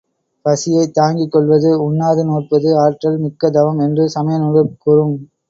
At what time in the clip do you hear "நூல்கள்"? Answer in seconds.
4.39-4.75